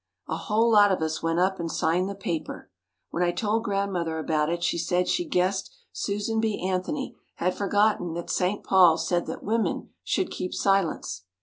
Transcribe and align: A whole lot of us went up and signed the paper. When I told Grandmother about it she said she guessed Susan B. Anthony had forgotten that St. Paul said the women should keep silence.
A 0.27 0.35
whole 0.35 0.71
lot 0.71 0.91
of 0.91 0.99
us 1.03 1.21
went 1.21 1.37
up 1.37 1.59
and 1.59 1.71
signed 1.71 2.09
the 2.09 2.15
paper. 2.15 2.71
When 3.11 3.21
I 3.21 3.31
told 3.31 3.63
Grandmother 3.65 4.17
about 4.17 4.49
it 4.49 4.63
she 4.63 4.79
said 4.79 5.07
she 5.07 5.23
guessed 5.23 5.71
Susan 5.91 6.39
B. 6.39 6.59
Anthony 6.59 7.15
had 7.35 7.53
forgotten 7.53 8.15
that 8.15 8.31
St. 8.31 8.63
Paul 8.63 8.97
said 8.97 9.27
the 9.27 9.37
women 9.43 9.91
should 10.03 10.31
keep 10.31 10.55
silence. 10.55 11.25